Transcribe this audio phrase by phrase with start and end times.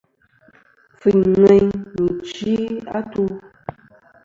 [0.95, 3.23] Kfɨyn ŋweyn nɨ̀ ɨchɨ-atu.